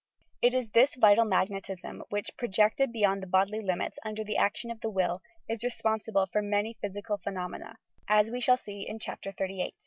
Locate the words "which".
2.09-2.35